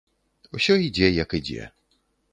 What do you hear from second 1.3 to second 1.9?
ідзе.